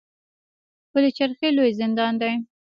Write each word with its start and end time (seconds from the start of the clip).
پل 0.91 1.03
چرخي 1.17 1.49
لوی 1.57 1.71
زندان 1.81 2.13
دی 2.21 2.33